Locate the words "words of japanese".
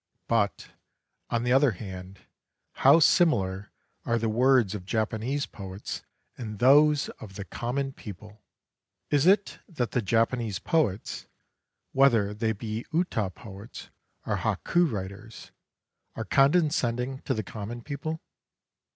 4.29-5.45